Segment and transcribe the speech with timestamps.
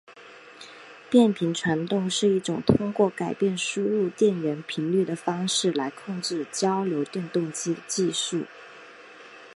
[1.11, 8.47] 变频传动是一种通过改变输入电源频率的方式来控制交流电动机的技术。